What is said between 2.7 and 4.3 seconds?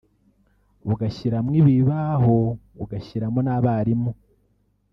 ugashyiramo n’abarimu